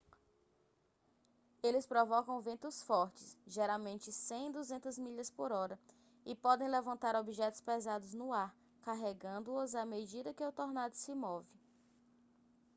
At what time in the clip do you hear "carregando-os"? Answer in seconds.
8.81-9.75